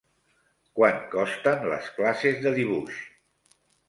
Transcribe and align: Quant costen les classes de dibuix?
Quant 0.77 1.03
costen 1.11 1.67
les 1.73 1.89
classes 1.97 2.39
de 2.47 2.55
dibuix? 2.57 2.97